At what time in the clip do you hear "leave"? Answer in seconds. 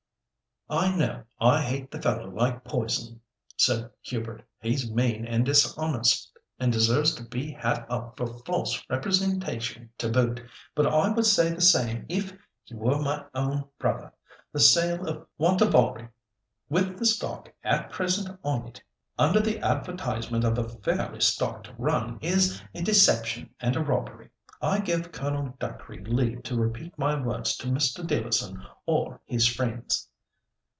26.05-26.43